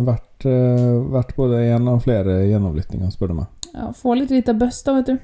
vært, 0.00 0.46
vært 0.46 1.10
verdt 1.12 1.34
både 1.36 1.58
én 1.74 1.90
og 1.92 1.98
flere 2.06 2.38
gjennomlyttinger, 2.48 3.10
spør 3.12 3.34
du 3.34 3.34
meg. 3.42 3.50
Ja, 3.74 3.90
Få 3.92 4.14
litt 4.16 4.32
lite 4.32 4.54
bust, 4.56 4.86
da, 4.88 4.94
vet 4.96 5.10
du. 5.10 5.18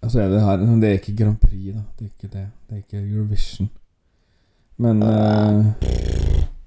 Altså 0.00 0.22
er 0.22 0.32
det 0.32 0.40
her 0.40 0.64
Det 0.64 0.88
er 0.88 0.96
ikke 0.96 1.12
Grand 1.18 1.36
Prix, 1.42 1.74
da. 1.74 1.82
Det 1.98 2.06
er 2.06 2.08
ikke 2.08 2.32
det. 2.38 2.46
Det 2.70 2.78
er 2.78 2.80
ikke 2.86 3.02
Eurovision. 3.04 3.68
Men 4.80 5.02
eh, 5.02 5.60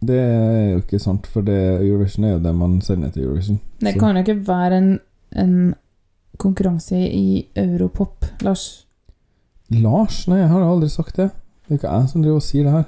det 0.01 0.19
er 0.19 0.69
jo 0.71 0.77
ikke 0.79 0.99
sant, 0.99 1.27
for 1.27 1.41
det, 1.41 1.57
Eurovision 1.83 2.25
er 2.25 2.37
jo 2.37 2.43
det 2.43 2.53
man 2.55 2.77
sender 2.81 3.09
til 3.11 3.23
Eurovision. 3.23 3.59
Det 3.81 3.93
kan 3.99 4.15
jo 4.15 4.23
ikke 4.23 4.47
være 4.47 4.77
en, 4.77 4.99
en 5.35 5.73
konkurranse 6.39 6.99
i 6.99 7.49
europop, 7.55 8.25
Lars. 8.41 8.87
Lars? 9.69 10.27
Nei, 10.27 10.39
jeg 10.39 10.49
har 10.49 10.63
aldri 10.63 10.89
sagt 10.89 11.17
det. 11.17 11.29
Det 11.65 11.75
er 11.75 11.81
ikke 11.81 11.91
jeg 11.91 12.09
som 12.09 12.23
driver 12.23 12.39
og 12.39 12.45
sier 12.47 12.63
det 12.63 12.71
her. 12.77 12.87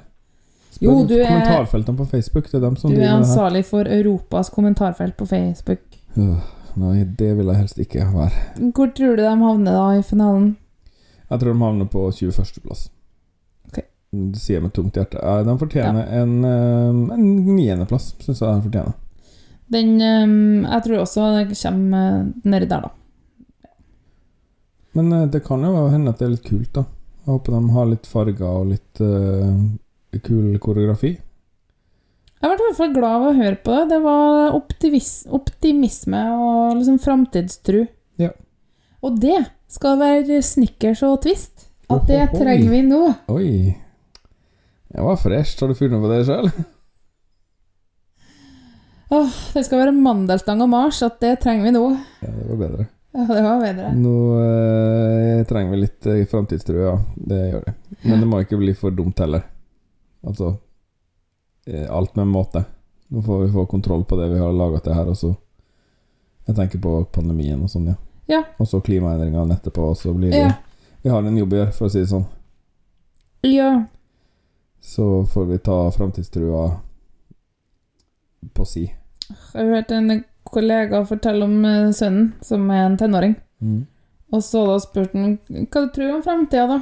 Spør 0.71 0.87
Jo, 0.87 0.95
du 1.03 1.13
kommentarfeltene 1.27 1.97
på 1.97 2.05
Facebook. 2.05 2.47
Det 2.47 2.57
er 2.61 2.63
dem 2.63 2.75
som 2.79 2.95
Du 2.95 3.01
er 3.01 3.11
ansvarlig 3.13 3.65
for 3.67 3.91
Europas 3.91 4.49
kommentarfelt 4.49 5.17
på 5.17 5.25
Facebook. 5.25 5.83
Øh, 6.17 6.39
Nei, 6.79 7.03
det 7.03 7.33
vil 7.37 7.45
jeg 7.51 7.57
helst 7.57 7.79
ikke 7.83 8.05
være. 8.13 8.29
Hvor 8.71 8.87
tror 8.95 9.15
du 9.15 9.21
de 9.21 9.35
havner 9.43 9.71
da 9.75 9.99
i 9.99 10.01
finalen? 10.01 10.57
Jeg 11.29 11.39
tror 11.39 11.53
de 11.53 11.59
havner 11.59 11.85
på 11.85 12.11
21. 12.11 12.75
Det 14.11 14.41
sier 14.41 14.57
jeg 14.57 14.65
med 14.65 14.73
tungt 14.75 14.97
hjerte. 14.99 15.19
Ja, 15.23 15.39
den 15.47 15.59
fortjener 15.59 16.09
en, 16.19 16.33
eh, 16.43 17.15
en 17.15 17.27
niendeplass, 17.55 18.09
syns 18.19 18.41
jeg 18.41 18.49
den 18.49 18.65
fortjener. 18.65 18.97
Den 19.71 20.01
ehm, 20.03 20.65
Jeg 20.65 20.83
tror 20.83 21.03
også 21.05 21.27
det 21.37 21.55
kommer 21.55 22.07
eh, 22.09 22.25
nedi 22.43 22.67
der, 22.67 22.87
da. 22.87 22.91
Men 24.99 25.13
eh, 25.15 25.29
det 25.31 25.45
kan 25.45 25.63
jo 25.63 25.87
hende 25.87 26.11
at 26.11 26.19
det 26.19 26.27
er 26.27 26.33
litt 26.35 26.49
kult, 26.49 26.73
da. 26.75 26.83
Jeg 27.21 27.29
håper 27.31 27.55
de 27.55 27.75
har 27.77 27.87
litt 27.87 28.09
farger 28.09 28.47
og 28.49 28.71
litt 28.71 29.01
uh, 29.05 30.15
kul 30.25 30.55
koreografi. 30.59 31.11
Jeg 32.41 32.49
ble 32.49 32.55
i 32.57 32.63
hvert 32.65 32.79
fall 32.79 32.95
glad 32.95 33.11
av 33.19 33.25
å 33.29 33.35
høre 33.37 33.59
på 33.61 33.75
det. 33.75 33.83
Det 33.91 33.99
var 34.01 34.55
optimisme 35.37 36.21
og 36.33 36.79
liksom 36.79 36.97
framtidstro. 37.03 37.83
Ja. 38.17 38.31
Og 39.05 39.21
det 39.21 39.37
skal 39.69 40.01
være 40.01 40.41
snickers 40.41 41.05
og 41.05 41.19
twist. 41.27 41.67
At 41.93 42.09
det 42.09 42.23
trenger 42.33 42.73
vi 42.73 42.81
nå. 42.87 43.03
Oi. 43.29 43.51
Det 44.91 45.01
var 45.01 45.19
fresh. 45.19 45.57
Har 45.61 45.71
du 45.71 45.75
funnet 45.77 46.01
på 46.03 46.09
det 46.11 46.23
sjøl? 46.27 46.49
Åh, 49.11 49.29
det 49.53 49.63
skal 49.67 49.81
være 49.81 49.91
mandelstang 49.95 50.61
og 50.63 50.69
mars. 50.71 51.01
At 51.03 51.19
det 51.23 51.37
trenger 51.43 51.67
vi 51.67 51.71
nå. 51.75 51.85
Ja, 52.23 52.31
det 52.31 52.47
var 52.49 52.59
bedre. 52.65 52.87
Ja, 53.11 53.25
det 53.27 53.41
var 53.43 53.59
bedre. 53.59 53.91
Nå 53.99 54.15
eh, 54.39 55.41
trenger 55.47 55.73
vi 55.73 55.79
litt 55.81 56.05
eh, 56.07 56.21
framtidstro, 56.31 56.77
ja. 56.79 56.93
Det 57.15 57.39
gjør 57.49 57.65
det. 57.65 57.73
Men 58.07 58.23
det 58.23 58.29
må 58.31 58.39
ikke 58.43 58.59
bli 58.61 58.75
for 58.77 58.95
dumt 58.95 59.19
heller. 59.19 59.43
Altså 60.23 60.53
eh, 61.67 61.87
Alt 61.91 62.15
med 62.15 62.23
en 62.27 62.35
måte. 62.35 62.63
Nå 63.11 63.23
får 63.25 63.41
vi 63.45 63.51
få 63.51 63.65
kontroll 63.67 64.05
på 64.07 64.15
det 64.19 64.29
vi 64.31 64.39
har 64.39 64.55
laga 64.55 64.79
til 64.79 64.95
her, 64.95 65.09
og 65.11 65.17
så 65.19 65.33
Jeg 66.47 66.55
tenker 66.57 66.79
på 66.81 66.93
pandemien 67.13 67.59
og 67.61 67.69
sånn, 67.69 67.91
ja. 67.91 67.97
Ja. 68.31 68.39
Og 68.63 68.67
så 68.67 68.79
klimaendringene 68.81 69.57
etterpå, 69.59 69.89
og 69.91 69.97
så 69.99 70.13
blir 70.15 70.31
det 70.31 70.39
Ja. 70.39 70.53
Vi 71.03 71.09
har 71.09 71.23
en 71.25 71.37
jobb 71.37 71.53
å 71.53 71.57
gjøre, 71.59 71.73
for 71.75 71.87
å 71.87 71.91
si 71.91 71.99
det 71.99 72.09
sånn. 72.11 72.25
ja. 73.43 73.71
Så 74.81 75.25
får 75.25 75.45
vi 75.45 75.57
ta 75.57 75.77
framtidstrua 75.91 76.65
på 78.53 78.65
si. 78.65 78.87
Jeg 79.29 79.37
har 79.53 79.75
hørt 79.75 79.91
en 79.93 80.23
kollega 80.43 81.03
fortelle 81.05 81.45
om 81.45 81.65
eh, 81.65 81.91
sønnen, 81.95 82.31
som 82.41 82.65
er 82.73 82.85
en 82.87 82.97
tenåring. 82.97 83.35
Mm. 83.61 83.85
Og 84.31 84.43
så 84.43 84.63
da 84.67 84.77
spurte 84.81 85.19
han 85.19 85.37
hva 85.47 85.85
du 85.85 85.91
tror 85.93 86.15
om 86.17 86.23
framtida, 86.25 86.67
da? 86.67 86.79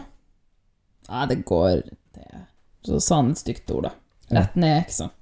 Nei, 1.09 1.25
det 1.31 1.39
går 1.49 1.81
det. 2.15 2.43
Så 2.85 3.01
sa 3.03 3.19
han 3.19 3.33
et 3.33 3.41
stygt 3.41 3.71
ord, 3.75 3.89
da. 3.89 3.93
Rett 4.39 4.55
ned, 4.59 4.83
ikke 4.85 4.99
sant. 5.01 5.15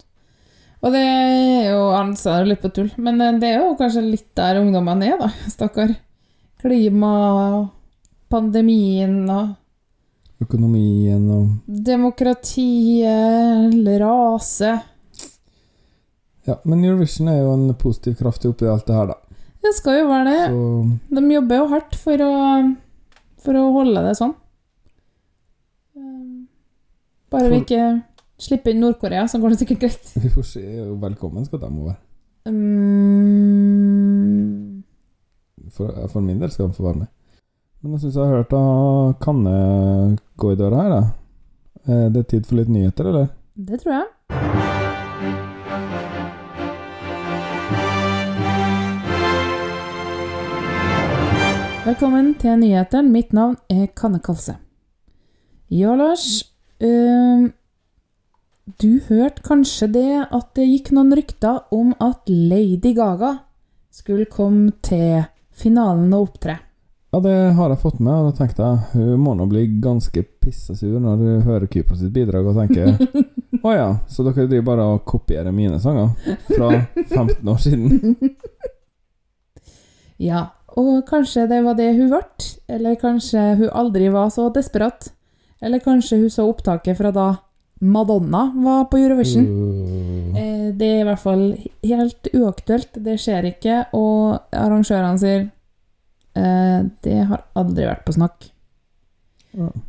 Og 0.86 0.93
det 0.93 1.01
er 1.01 1.72
jo 1.72 1.86
Han 1.96 2.12
sa 2.19 2.36
det 2.38 2.51
litt 2.51 2.62
på 2.62 2.69
tull, 2.75 2.91
men 3.01 3.22
eh, 3.24 3.39
det 3.41 3.53
er 3.53 3.63
jo 3.63 3.77
kanskje 3.79 4.05
litt 4.05 4.29
der 4.38 4.62
ungdommene 4.62 5.10
er, 5.10 5.17
da. 5.24 5.31
Stakkar. 5.50 5.96
Klima 6.62 7.13
og 7.57 7.57
pandemien 8.31 9.24
og 9.29 9.55
Økonomien 10.44 11.24
og 11.34 11.46
demokratiet, 11.65 13.74
rase 14.03 14.75
Ja, 16.46 16.56
men 16.63 16.86
Eurovision 16.86 17.27
er 17.32 17.39
jo 17.41 17.53
en 17.56 17.74
positiv 17.75 18.15
kraft 18.20 18.46
oppi 18.46 18.65
alt 18.70 18.86
det 18.88 18.96
her, 18.96 19.06
da. 19.10 19.15
Det 19.65 19.74
skal 19.75 19.98
jo 20.00 20.06
være 20.08 20.25
det. 20.29 20.44
Så 20.51 21.17
De 21.17 21.22
jobber 21.34 21.56
jo 21.60 21.65
hardt 21.74 21.96
for 22.00 22.17
å, 22.24 22.34
for 23.44 23.53
å 23.60 23.63
holde 23.75 24.01
det 24.06 24.13
sånn. 24.20 24.36
Bare 27.27 27.41
Bare 27.41 27.51
vi 27.51 27.58
ikke 27.65 27.84
slipper 28.39 28.72
inn 28.72 28.79
Nord-Korea, 28.86 29.24
så 29.27 29.36
går 29.41 29.50
det 29.53 29.60
sikkert 29.63 29.82
greit. 29.82 30.06
vi 30.24 30.29
får 30.32 30.46
se. 30.53 30.63
Velkommen 31.01 31.44
skal 31.48 31.60
de 31.65 31.70
være. 31.75 32.00
Um, 32.48 32.53
For, 35.75 35.88
for 36.13 36.22
min 36.24 36.39
del 36.39 36.51
skal 36.53 36.65
de 36.70 36.74
få 36.77 36.84
være 36.88 37.00
med. 37.03 37.10
Men 37.77 37.93
jeg 37.93 38.07
syns 38.07 38.15
jeg 38.17 38.25
har 38.25 38.39
hørt 38.39 38.50
da 38.50 38.60
Kanne 39.22 39.57
gå 40.41 40.50
i 40.50 40.57
døra 40.57 40.79
her, 40.81 40.93
da. 40.96 41.01
Er 41.88 42.10
det 42.10 42.24
tid 42.31 42.48
for 42.50 42.57
litt 42.57 42.72
nyheter, 42.74 43.12
eller? 43.12 43.27
det 43.53 43.79
tror 43.84 43.93
jeg. 43.93 44.07
Velkommen 51.86 52.34
til 52.41 52.57
nyhetene. 52.65 53.13
Mitt 53.13 53.31
navn 53.38 53.55
er 53.69 53.88
Kanne 53.93 54.19
Kalse. 54.25 54.57
Ja, 55.69 55.93
Lars. 55.96 56.43
Uh, 56.81 57.53
du 58.81 59.00
hørte 59.07 59.46
kanskje 59.46 59.88
det 59.93 60.12
at 60.25 60.53
det 60.57 60.65
gikk 60.65 60.96
noen 60.98 61.13
rykter 61.15 61.69
om 61.74 61.93
at 62.01 62.25
Lady 62.25 62.98
Gaga 62.98 63.38
skulle 63.93 64.25
komme 64.25 64.74
til 64.81 65.27
finalen 65.53 66.10
og 66.17 66.31
opptre. 66.31 66.57
Ja, 67.17 67.21
det 67.24 67.53
har 67.57 67.71
jeg 67.71 67.79
fått 67.81 67.97
med, 67.97 68.13
og 68.13 68.27
da 68.27 68.33
tenkte 68.38 68.62
jeg 68.62 68.91
hun 68.93 69.21
må 69.24 69.31
nå 69.33 69.47
bli 69.50 69.63
ganske 69.81 70.21
pissesur 70.38 71.00
når 71.01 71.24
hun 71.24 71.47
hører 71.47 71.65
Kypros 71.65 72.03
sitt 72.03 72.13
bidrag 72.13 72.45
og 72.45 72.59
tenker 72.59 72.91
Å 73.65 73.71
ja, 73.74 73.88
så 74.05 74.21
dere 74.21 74.45
driver 74.45 74.67
bare 74.67 74.86
og 74.86 75.00
kopierer 75.09 75.50
mine 75.55 75.79
sanger 75.81 76.12
fra 76.51 76.69
15 77.07 77.50
år 77.50 77.63
siden? 77.63 78.13
Ja, 80.21 80.43
og 80.77 81.07
kanskje 81.09 81.47
det 81.50 81.63
var 81.65 81.79
det 81.79 81.89
hun 81.97 82.13
ble, 82.13 82.21
eller 82.69 83.01
kanskje 83.01 83.47
hun 83.63 83.74
aldri 83.74 84.12
var 84.13 84.29
så 84.33 84.51
desperat. 84.53 85.09
Eller 85.57 85.81
kanskje 85.81 86.21
hun 86.21 86.29
så 86.29 86.45
opptaket 86.51 87.01
fra 87.01 87.09
da 87.15 87.31
Madonna 87.81 88.51
var 88.62 88.86
på 88.91 89.01
Eurovision. 89.01 89.50
Uh, 89.50 90.17
Eh, 90.67 90.74
Det 90.74 90.88
er 90.88 91.00
i 91.01 91.05
hvert 91.07 91.21
fall 91.21 91.45
helt 91.88 92.27
uaktuelt, 92.36 92.97
det 93.03 93.17
skjer 93.21 93.47
ikke, 93.53 93.77
og 93.97 94.39
arrangørene 94.51 95.21
sier 95.21 95.45
det 97.03 97.17
har 97.29 97.46
aldri 97.58 97.88
vært 97.88 98.06
på 98.06 98.15
snakk. 98.17 98.51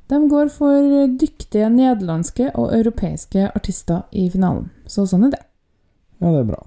De 0.08 0.18
går 0.30 0.48
for 0.54 1.10
dyktige 1.20 1.68
nederlandske 1.68 2.48
og 2.54 2.72
europeiske 2.72 3.50
artister 3.50 4.06
i 4.16 4.28
finalen, 4.32 4.70
så 4.88 5.04
sånn 5.06 5.28
er 5.28 5.34
det. 5.36 5.42
ja, 6.22 6.30
det 6.30 6.40
er 6.40 6.50
bra. 6.54 6.62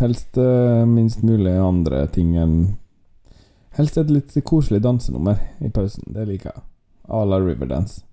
Helst 0.00 0.40
eh, 0.40 0.84
minst 0.88 1.22
mulig 1.24 1.52
andre 1.60 2.06
ting 2.12 2.34
enn 2.40 2.58
Helst 3.76 3.98
et 4.00 4.08
litt 4.08 4.32
koselig 4.48 4.80
dansenummer 4.80 5.36
i 5.60 5.68
pausen. 5.68 6.06
Det 6.08 6.24
liker 6.24 6.48
jeg. 6.48 6.62
À 7.12 7.26
la 7.28 7.36
Riverdance. 7.36 8.06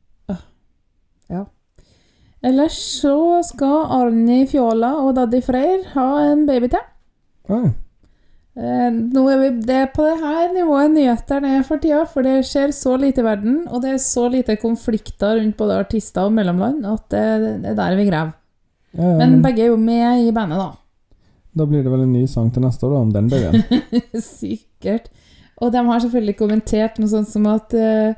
Ellers 2.43 2.75
så 2.99 3.39
skal 3.47 3.85
Arni 3.95 4.41
Fjola 4.51 4.89
og 4.99 5.13
Daddy 5.15 5.39
Freyr 5.45 5.85
ha 5.93 6.07
en 6.25 6.43
baby 6.47 6.67
til. 6.73 6.83
Oi. 7.47 7.69
Eh, 8.53 8.89
er 8.93 9.39
vi 9.41 9.47
det 9.65 9.77
er 9.81 9.87
på 9.89 10.03
det 10.05 10.19
her 10.21 10.51
nivået 10.53 10.91
nyhetene 10.93 11.55
er 11.57 11.63
for 11.65 11.81
tida, 11.81 12.03
for 12.05 12.25
det 12.25 12.43
skjer 12.45 12.73
så 12.75 12.93
lite 13.01 13.23
i 13.23 13.25
verden, 13.25 13.63
og 13.65 13.81
det 13.81 13.95
er 13.95 14.03
så 14.03 14.27
lite 14.29 14.59
konflikter 14.61 15.39
rundt 15.39 15.57
både 15.57 15.79
artister 15.81 16.27
og 16.27 16.35
mellomland, 16.35 16.85
at 16.85 17.07
det, 17.09 17.23
det 17.63 17.71
er 17.71 17.79
der 17.79 17.97
vi 17.97 18.05
graver. 18.11 18.35
Ja, 18.93 19.07
ja, 19.09 19.17
Men 19.17 19.39
begge 19.41 19.63
er 19.63 19.71
jo 19.71 19.79
med 19.81 20.27
i 20.27 20.31
bandet, 20.31 20.61
da. 20.61 20.69
Da 21.53 21.65
blir 21.69 21.81
det 21.81 21.89
vel 21.89 22.03
en 22.05 22.13
ny 22.13 22.27
sang 22.29 22.51
til 22.53 22.61
neste 22.61 22.85
år, 22.85 22.93
da, 22.93 22.99
om 23.01 23.13
den 23.13 23.31
babyen. 23.31 23.63
Sikkert. 24.21 25.09
Og 25.57 25.73
de 25.73 25.81
har 25.87 26.03
selvfølgelig 26.03 26.37
kommentert 26.37 26.99
noe 27.01 27.09
sånt 27.09 27.29
som 27.29 27.47
at 27.49 27.73
eh, 27.73 28.13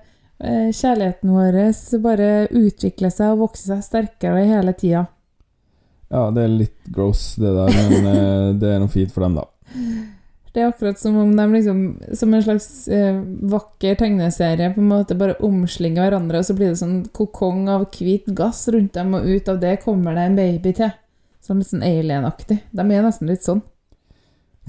kjærligheten 0.75 1.32
vår 1.32 1.60
bare 2.04 2.30
utvikler 2.51 3.13
seg 3.13 3.38
og 3.38 3.46
vokser 3.46 3.77
seg 3.77 3.88
sterkere 3.88 4.44
hele 4.51 4.75
tida. 4.75 5.05
Ja, 6.12 6.27
det 6.36 6.44
er 6.44 6.60
litt 6.60 6.92
gross, 6.92 7.38
det 7.40 7.55
der, 7.55 7.72
men 8.03 8.60
det 8.60 8.74
er 8.74 8.83
noe 8.83 8.92
fint 8.92 9.16
for 9.16 9.24
dem, 9.24 9.40
da. 9.40 9.48
Det 10.55 10.61
er 10.63 10.70
akkurat 10.72 11.00
som 11.00 11.18
om 11.20 11.33
de 11.35 11.46
liksom, 11.51 11.79
som 12.15 12.33
en 12.33 12.44
slags 12.44 12.87
eh, 12.87 13.18
vakker 13.51 13.98
tegneserie 14.00 14.70
på 14.72 14.79
en 14.79 14.87
måte 14.87 15.18
bare 15.20 15.35
omslinger 15.44 16.05
hverandre, 16.05 16.39
og 16.39 16.48
så 16.48 16.55
blir 16.55 16.72
det 16.72 16.79
sånn 16.79 17.01
kokong 17.11 17.65
av 17.74 17.89
hvit 17.91 18.29
gass 18.37 18.61
rundt 18.72 18.94
dem, 18.96 19.18
og 19.18 19.27
ut 19.27 19.51
av 19.51 19.59
det 19.59 19.74
kommer 19.83 20.15
det 20.15 20.29
en 20.29 20.37
baby 20.39 20.72
til. 20.77 20.94
Sånn 21.44 21.59
litt 21.59 21.74
sånn 21.74 21.83
alien-aktig. 21.83 22.61
De 22.72 22.85
er 22.87 23.03
nesten 23.03 23.27
litt 23.27 23.44
sånn. 23.44 23.59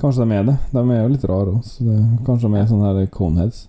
Kanskje 0.02 0.26
de 0.26 0.40
er 0.40 0.50
det. 0.50 0.56
De 0.74 0.82
er 0.82 1.00
jo 1.04 1.12
litt 1.14 1.30
rare 1.30 1.54
òg, 1.54 1.62
så 1.70 1.86
det, 1.86 2.00
kanskje 2.26 2.50
de 2.50 2.58
er 2.58 2.68
sånne 2.72 2.90
her 2.90 3.08
coneheads. 3.14 3.62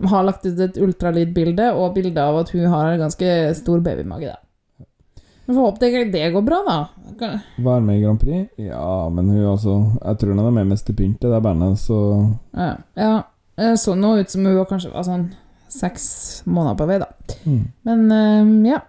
De 0.00 0.08
har 0.10 0.24
lagt 0.24 0.48
ut 0.48 0.64
et 0.64 0.80
ultralydbilde 0.80 1.68
og 1.76 1.92
bilde 2.00 2.24
av 2.32 2.40
at 2.40 2.56
hun 2.56 2.64
har 2.72 2.94
en 2.94 3.04
ganske 3.04 3.36
stor 3.60 3.84
babymage. 3.84 4.32
Da. 4.32 4.40
Vi 5.44 5.52
får 5.54 5.60
håpe 5.60 5.80
det, 5.84 6.04
det 6.12 6.30
går 6.32 6.42
bra, 6.42 6.58
da. 6.66 7.30
Være 7.56 7.80
med 7.84 7.98
i 7.98 8.02
Grand 8.04 8.20
Prix? 8.20 8.48
Ja, 8.56 9.08
men 9.12 9.28
hun 9.28 9.44
altså 9.46 9.74
Jeg 10.00 10.18
tror 10.18 10.32
hun 10.32 10.40
er 10.40 10.50
med 10.56 10.70
mest 10.72 10.86
til 10.88 10.96
pynt, 10.96 11.20
det 11.20 11.30
der 11.30 11.40
bandet, 11.44 11.78
så 11.78 11.98
Ja, 12.56 12.70
ja. 12.96 13.14
Så 13.76 13.94
nå 13.94 14.16
ut 14.18 14.30
som 14.30 14.44
hun 14.46 14.56
var 14.56 14.66
kanskje 14.70 14.90
var 14.94 15.04
sånn 15.06 15.28
seks 15.74 16.06
måneder 16.46 16.78
på 16.78 16.86
vei, 16.88 16.96
da. 17.02 17.08
mm. 17.44 17.62
Men 17.86 18.02
eh, 18.14 18.72
ja. 18.72 18.80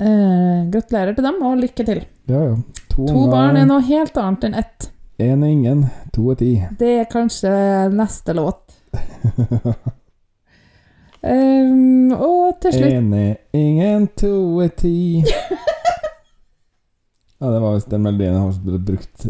Eh, 0.00 0.70
gratulerer 0.72 1.14
til 1.16 1.24
dem, 1.26 1.42
og 1.44 1.58
lykke 1.60 1.84
til. 1.88 2.02
Ja, 2.30 2.40
ja. 2.50 2.56
To, 2.94 3.04
To 3.06 3.26
barn 3.30 3.58
er 3.60 3.66
noe 3.68 3.84
helt 3.84 4.16
annet 4.20 4.46
enn 4.48 4.56
ett. 4.62 4.90
Én 5.20 5.44
er 5.44 5.52
ingen, 5.52 5.82
to 6.14 6.30
er 6.32 6.38
ti. 6.40 6.52
Det 6.80 6.92
er 7.02 7.10
kanskje 7.10 7.52
neste 7.92 8.32
låt. 8.38 8.62
Um, 11.20 12.12
og 12.16 12.60
til 12.64 12.72
slutt 12.72 12.94
Enig, 12.96 13.34
ingen, 13.52 14.06
to 14.16 14.64
ti. 14.80 15.20
Ja, 17.40 17.50
det 17.50 17.60
var 17.60 17.74
visst 17.76 17.90
den 17.92 18.02
melodien 18.04 18.34
jeg 18.34 18.40
har 18.40 18.80
brukt. 18.88 19.26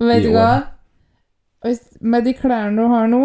Vet 0.00 0.20
i 0.20 0.26
du 0.26 0.30
år. 0.32 0.38
hva? 0.38 1.74
Med 2.00 2.26
de 2.26 2.34
klærne 2.38 2.76
du 2.82 2.90
har 2.90 3.06
nå, 3.10 3.22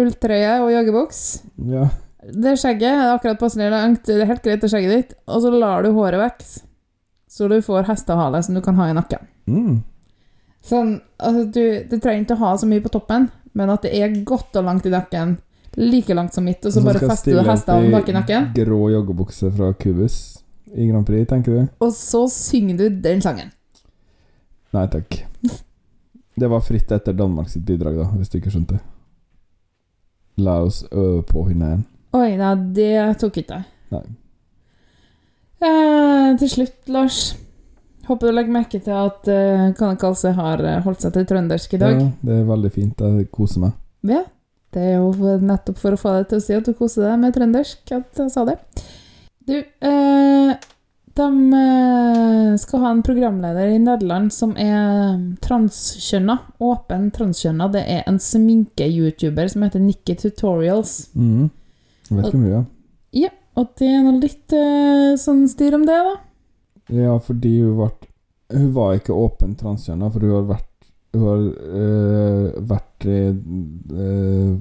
ulltrøye 0.00 0.52
og 0.62 0.70
joggebuks 0.72 1.24
Ja. 1.70 1.88
Det 2.20 2.52
skjegget 2.60 2.90
er 2.92 3.14
akkurat 3.14 3.38
passelig 3.40 3.70
langt. 3.72 4.04
Det 4.04 4.18
er 4.20 4.28
helt 4.28 4.42
greit, 4.44 4.60
det 4.60 4.68
skjegget 4.70 4.92
ditt. 4.92 5.14
Og 5.26 5.40
så 5.42 5.50
lar 5.54 5.82
du 5.82 5.94
håret 5.96 6.20
vokse, 6.20 6.60
så 7.30 7.48
du 7.48 7.56
får 7.64 7.88
hestehale 7.88 8.42
som 8.44 8.58
du 8.58 8.60
kan 8.64 8.76
ha 8.76 8.90
i 8.90 8.96
nakken. 8.96 9.24
Mm. 9.48 9.78
Sånn, 10.66 10.98
altså 11.16 11.46
du, 11.48 11.62
du 11.88 11.94
trenger 11.96 12.26
ikke 12.26 12.36
å 12.36 12.42
ha 12.42 12.50
så 12.60 12.68
mye 12.68 12.84
på 12.84 12.92
toppen, 12.92 13.30
men 13.56 13.72
at 13.72 13.86
det 13.86 13.94
er 13.96 14.18
godt 14.28 14.58
og 14.60 14.66
langt 14.68 14.86
i 14.86 14.92
nakken. 14.92 15.38
Like 15.78 16.14
langt 16.14 16.34
som 16.34 16.44
mitt, 16.44 16.64
og 16.64 16.72
så 16.72 16.80
Så 16.80 16.86
bare 16.86 16.98
fester 16.98 17.36
du 17.38 17.46
hestehalen 17.46 17.92
bak 17.94 18.08
i 18.08 18.14
nakken. 18.16 18.50
Grå 18.54 18.80
joggebukse 18.90 19.52
fra 19.54 19.72
Cubus 19.72 20.16
i 20.74 20.86
Grand 20.88 21.06
Prix, 21.06 21.28
tenker 21.28 21.52
du? 21.52 21.68
Og 21.80 21.92
så 21.94 22.24
synger 22.30 22.76
du 22.78 22.88
den 23.02 23.22
sangen. 23.22 23.52
Nei 24.74 24.86
takk. 24.90 25.20
Det 26.40 26.48
var 26.50 26.62
fritt 26.64 26.90
etter 26.94 27.14
Danmark 27.14 27.50
sitt 27.50 27.66
bidrag, 27.66 27.98
da, 27.98 28.08
hvis 28.16 28.30
du 28.30 28.38
ikke 28.38 28.52
skjønte. 28.54 28.80
La 30.40 30.60
oss 30.64 30.84
øve 30.90 31.22
på 31.26 31.44
hverandre. 31.44 31.84
Oi, 32.16 32.34
nei, 32.40 32.54
det 32.74 32.94
tok 33.20 33.38
ikke 33.42 33.60
jeg. 33.60 33.68
Nei. 33.94 34.02
Eh, 35.60 36.38
til 36.40 36.50
slutt, 36.50 36.78
Lars. 36.90 37.20
Håper 38.08 38.30
du 38.30 38.34
legger 38.34 38.54
merke 38.54 38.80
til 38.82 38.96
at 38.96 39.28
uh, 39.28 39.68
Kanne 39.78 39.98
Kalse 40.00 40.32
har 40.34 40.62
eh, 40.64 40.80
holdt 40.82 41.04
seg 41.04 41.12
til 41.14 41.26
trøndersk 41.30 41.76
i 41.76 41.78
dag. 41.82 41.98
Ja, 42.00 42.06
det 42.26 42.38
er 42.40 42.48
veldig 42.48 42.70
fint. 42.74 43.02
Jeg 43.04 43.28
koser 43.30 43.62
meg. 43.66 43.76
Ja. 44.08 44.24
Det 44.70 44.82
er 44.82 44.98
jo 45.00 45.36
nettopp 45.42 45.78
for 45.82 45.96
å 45.96 46.00
få 46.00 46.16
deg 46.18 46.28
til 46.30 46.38
å 46.38 46.44
si 46.44 46.56
at 46.56 46.66
du 46.68 46.74
koser 46.78 47.08
deg 47.08 47.22
med 47.22 47.34
trøndersk 47.34 47.94
at 47.96 48.20
jeg 48.22 48.30
sa 48.30 48.44
det. 48.46 48.56
Du, 49.48 49.56
eh, 49.58 50.52
de 51.18 51.26
eh, 51.58 52.56
skal 52.62 52.84
ha 52.84 52.92
en 52.94 53.02
programleder 53.02 53.72
i 53.74 53.80
Nederland 53.82 54.30
som 54.34 54.52
er 54.60 55.18
transkjønna. 55.42 56.36
Åpen 56.62 57.10
transkjønna. 57.16 57.66
Det 57.74 57.82
er 57.82 58.06
en 58.06 58.20
sminke-youtuber 58.22 59.50
som 59.50 59.66
heter 59.66 59.82
Nikki 59.82 60.14
Tutorials. 60.20 61.10
Mm. 61.18 61.50
Jeg 62.06 62.16
vet 62.16 62.30
ikke 62.30 62.44
mye. 62.44 62.62
Ja, 63.16 63.32
og 63.58 63.74
det 63.80 63.90
er 63.90 64.04
noe 64.06 64.22
litt 64.22 64.54
eh, 64.54 65.18
sånn 65.18 65.48
styr 65.50 65.80
om 65.80 65.86
det, 65.88 65.98
da. 66.06 66.16
Ja, 66.94 67.18
fordi 67.22 67.56
hun 67.62 67.76
ble, 67.78 67.90
Hun 68.50 68.72
var 68.74 68.96
ikke 68.98 69.14
åpen 69.14 69.52
transkjønna, 69.58 70.08
for 70.10 70.26
hun 70.26 70.34
har 70.34 70.48
vært 70.56 70.69
Hun 71.12 71.22
har 71.26 71.40
øh, 71.80 72.68
vært 72.70 73.06
øh, 73.06 74.58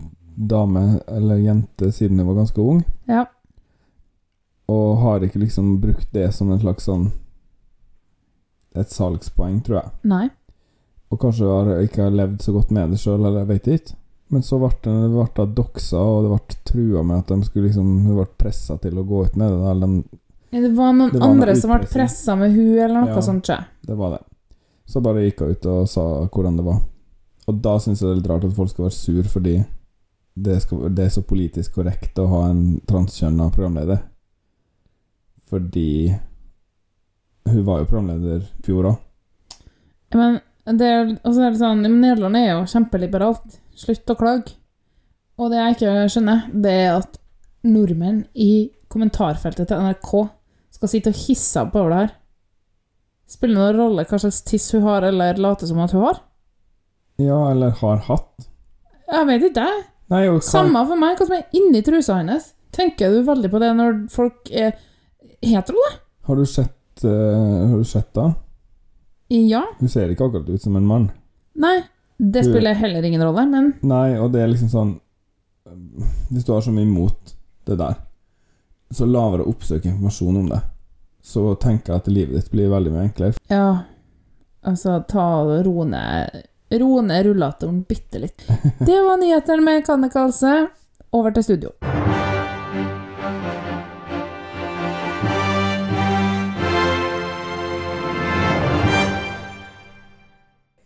dame 0.50 0.84
eller 1.08 1.36
jente 1.44 1.92
siden 1.94 2.20
hun 2.20 2.28
var 2.32 2.40
ganske 2.42 2.62
ung, 2.62 2.84
Ja. 3.08 3.26
og 4.70 4.98
har 5.04 5.20
ikke 5.26 5.40
liksom 5.44 5.76
brukt 5.82 6.12
det 6.14 6.32
som 6.34 6.52
en 6.52 6.60
slags 6.60 6.84
sånn 6.90 7.12
Et 8.76 8.90
salgspoeng, 8.94 9.64
tror 9.66 9.80
jeg. 9.82 9.90
Nei. 10.06 10.28
Og 11.10 11.20
kanskje 11.20 11.48
har 11.50 11.80
ikke 11.82 12.04
har 12.06 12.12
levd 12.14 12.42
så 12.46 12.54
godt 12.54 12.70
med 12.72 12.92
det 12.94 13.00
sjøl, 13.02 13.18
eller 13.26 13.40
jeg 13.42 13.48
veit 13.50 13.68
ikke. 13.74 13.96
Men 14.30 14.44
så 14.46 14.60
ble 14.62 14.70
det 14.86 15.34
ble 15.34 15.46
doksa, 15.58 15.98
og 15.98 16.24
det 16.28 16.30
ble 16.36 16.58
trua 16.70 17.02
med 17.04 17.18
at 17.24 17.32
de 17.34 17.48
skulle 17.48 17.66
liksom 17.72 17.88
Hun 18.06 18.16
ble 18.20 18.28
pressa 18.38 18.78
til 18.78 19.00
å 19.02 19.04
gå 19.10 19.24
ut 19.26 19.36
med 19.42 19.50
det. 19.50 19.72
Eller 19.72 19.88
de 19.88 20.04
Det 20.70 20.72
var 20.78 20.94
noen 20.94 21.12
Det 21.12 21.20
var 21.20 21.28
andre 21.34 21.56
som 21.58 21.72
ble 21.74 21.90
pressa 21.90 22.36
med 22.38 22.54
hun 22.54 22.78
eller 22.78 23.02
noe 23.02 23.10
Ja. 23.16 23.22
sånt, 23.22 23.50
Ja. 23.50 23.64
Det 23.86 23.98
var 23.98 24.12
det. 24.12 24.24
Så 24.90 25.02
bare 25.06 25.28
gikk 25.28 25.44
hun 25.44 25.54
ut 25.54 25.68
og 25.70 25.90
sa 25.90 26.06
hvordan 26.26 26.58
det 26.58 26.66
var. 26.66 26.80
Og 27.50 27.60
da 27.64 27.76
syns 27.82 28.02
jeg 28.02 28.10
det 28.10 28.14
er 28.16 28.22
litt 28.22 28.32
rart 28.32 28.48
at 28.48 28.56
folk 28.58 28.72
skal 28.72 28.88
være 28.88 28.98
sur 28.98 29.30
fordi 29.30 29.58
det, 30.40 30.56
skal, 30.64 30.88
det 30.96 31.06
er 31.06 31.14
så 31.14 31.24
politisk 31.26 31.78
korrekt 31.78 32.20
å 32.22 32.28
ha 32.32 32.44
en 32.50 32.64
transkjønna 32.90 33.50
programleder. 33.54 34.02
Fordi 35.50 36.14
hun 37.50 37.66
var 37.66 37.82
jo 37.82 37.90
programleder 37.90 38.46
i 38.46 38.66
fjor 38.66 38.92
òg. 38.92 39.00
Men 40.16 40.40
det 40.80 40.88
er, 40.88 41.04
altså 41.24 41.36
så 41.40 41.46
er 41.48 41.60
sånn, 41.60 41.86
Nederland 41.86 42.38
er 42.38 42.52
jo 42.52 42.68
kjempeliberalt. 42.70 43.60
Slutt 43.80 44.14
å 44.14 44.18
klage. 44.20 44.56
Og 45.40 45.52
det 45.52 45.60
jeg 45.60 45.78
ikke 45.78 45.96
skjønner, 46.14 46.46
det 46.54 46.76
er 46.84 46.90
at 46.98 47.18
nordmenn 47.66 48.24
i 48.36 48.70
kommentarfeltet 48.92 49.70
til 49.70 49.82
NRK 49.86 50.12
skal 50.76 50.92
sitte 50.92 51.14
og 51.14 51.22
hisse 51.26 51.64
opp 51.64 51.78
over 51.80 51.94
det 51.94 52.02
her. 52.04 52.16
Spiller 53.30 53.56
det 53.56 53.62
noen 53.62 53.78
rolle 53.78 54.06
hva 54.10 54.20
slags 54.24 54.42
tiss 54.48 54.72
hun 54.74 54.82
har, 54.88 55.06
eller 55.06 55.38
later 55.38 55.70
som 55.70 55.80
at 55.84 55.92
hun 55.94 56.02
har? 56.08 56.20
Ja, 57.22 57.38
eller 57.52 57.76
har 57.82 57.98
hatt. 58.08 58.48
Jeg 59.10 59.28
vet 59.28 59.44
ikke, 59.52 59.66
jeg. 59.70 59.84
Nei, 60.10 60.24
og 60.32 60.40
hva- 60.40 60.48
Samme 60.50 60.82
for 60.90 60.98
meg 60.98 61.18
hva 61.20 61.28
som 61.28 61.36
er 61.38 61.46
inni 61.60 61.82
trusa 61.86 62.16
hennes. 62.18 62.54
Tenker 62.74 63.12
du 63.14 63.24
veldig 63.28 63.50
på 63.54 63.60
det 63.62 63.70
når 63.78 64.00
folk 64.14 64.50
er 64.52 64.74
hetero, 65.46 65.78
da? 65.86 65.98
Har 66.30 66.36
du 66.38 66.46
sett 66.46 67.04
eh, 67.04 67.68
Har 67.70 67.78
du 67.78 67.84
sett 67.88 68.10
da? 68.14 68.28
Ja. 69.30 69.64
Hun 69.80 69.90
ser 69.90 70.10
ikke 70.10 70.26
akkurat 70.30 70.50
ut 70.50 70.62
som 70.62 70.76
en 70.78 70.86
mann. 70.90 71.12
Nei. 71.56 71.80
Det 72.20 72.44
Du- 72.44 72.50
spiller 72.52 72.74
heller 72.76 73.04
ingen 73.06 73.22
rolle, 73.24 73.46
men 73.48 73.74
Nei, 73.82 74.18
og 74.20 74.32
det 74.34 74.42
er 74.42 74.48
liksom 74.52 74.70
sånn 74.74 75.00
Hvis 76.32 76.44
du 76.46 76.52
har 76.52 76.62
så 76.62 76.72
mye 76.74 76.84
imot 76.88 77.36
det 77.66 77.78
der, 77.78 77.96
så 78.92 79.06
la 79.06 79.22
være 79.30 79.46
å 79.46 79.54
oppsøke 79.54 79.86
informasjon 79.86 80.38
om 80.40 80.50
det. 80.50 80.62
Så 81.30 81.56
tenker 81.56 81.94
jeg 81.94 82.02
at 82.02 82.08
livet 82.10 82.36
ditt 82.40 82.52
blir 82.52 82.72
veldig 82.72 82.92
mye 82.96 83.08
enklere. 83.10 83.38
ja 83.54 83.84
Altså, 84.66 84.98
ta 85.08 85.26
og 85.46 85.66
ro 85.66 85.84
ned 85.88 86.42
Ro 86.82 87.02
ned 87.02 87.26
rullatoren 87.26 87.84
bitte 87.88 88.20
litt. 88.20 88.44
Det 88.88 88.98
var 89.06 89.18
nyhetene 89.18 89.64
med 89.64 89.86
Kanne 89.86 90.10
Kalse. 90.10 90.68
Over 91.12 91.32
til 91.32 91.44
studio. 91.44 91.72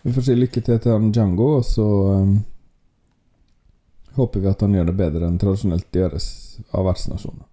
Vi 0.04 0.14
får 0.14 0.28
si 0.28 0.36
lykke 0.36 0.62
til 0.62 0.80
til 0.80 0.92
han 0.92 1.12
Django, 1.12 1.50
og 1.58 1.66
så 1.66 1.88
um, 2.20 2.34
håper 4.20 4.40
vi 4.44 4.52
at 4.52 4.64
han 4.64 4.76
gjør 4.76 4.92
det 4.92 4.98
bedre 5.00 5.28
enn 5.28 5.40
tradisjonelt 5.40 5.88
gjøres 6.00 6.28
av 6.72 6.88
vertsnasjoner. 6.88 7.48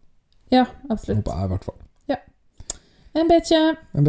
Ja, 0.54 0.66
absolutt. 0.90 1.22
Håper 1.22 1.38
jeg, 1.38 1.46
i 1.46 1.54
hvert 1.54 1.70
fall. 1.70 1.80
En 3.12 3.28
bekje. 3.28 3.76
En 3.92 4.04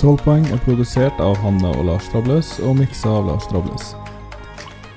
12 0.00 0.22
poeng 0.24 0.46
er 0.50 0.58
produsert 0.66 1.20
av 1.22 1.36
Hanne 1.40 1.70
og 1.78 1.86
Lars 1.86 2.08
Trabløs 2.10 2.56
og 2.66 2.74
miksa 2.80 3.12
av 3.20 3.28
Lars 3.28 3.46
Trabløs. 3.48 3.92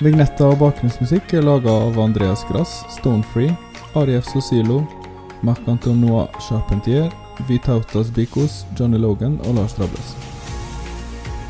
Vignetta 0.04 0.50
og 0.50 0.58
bakgrunnsmusikk 0.62 1.36
er 1.38 1.46
laga 1.46 1.72
av 1.86 2.00
Andreas 2.02 2.42
Grass, 2.50 2.82
Stonefree, 2.98 3.54
Arief 3.98 4.26
Sosilo, 4.32 4.82
Marc-Antonois 5.46 6.34
Charpentier, 6.42 7.08
Vitautas 7.48 8.10
Bikos, 8.14 8.66
Johnny 8.78 8.98
Logan 8.98 9.38
og 9.46 9.60
Lars 9.60 9.78
Trabløs. 9.78 10.16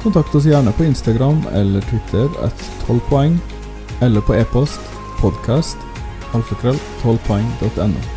Kontakt 0.03 0.35
oss 0.35 0.45
gjerne 0.47 0.75
på 0.75 0.85
Instagram 0.87 1.41
eller 1.55 1.81
Twitter 1.87 2.27
at 2.43 2.67
12 2.85 2.99
poeng, 3.07 3.39
eller 4.03 4.21
på 4.21 4.35
e-post 4.35 4.83
podcast 5.23 5.79
alfakrøll 6.35 6.77
12poeng.no. 7.01 8.16